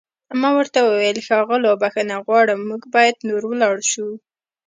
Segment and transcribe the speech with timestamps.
[0.41, 4.07] ما ورته وویل: ښاغلو، بښنه غواړم موږ باید نور ولاړ شو.